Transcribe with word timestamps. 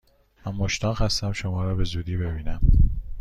من 0.45 0.51
مشتاق 0.51 1.01
هستم 1.01 1.31
شما 1.31 1.63
را 1.63 1.75
به 1.75 1.83
زودی 1.83 2.17
ببینم! 2.17 2.61